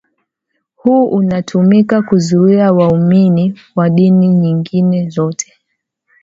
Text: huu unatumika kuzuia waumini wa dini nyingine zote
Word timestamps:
huu 0.75 1.05
unatumika 1.07 2.01
kuzuia 2.01 2.71
waumini 2.73 3.59
wa 3.75 3.89
dini 3.89 4.27
nyingine 4.27 5.09
zote 5.09 5.53